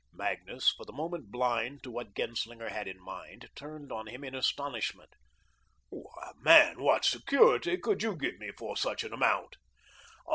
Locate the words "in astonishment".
4.23-5.11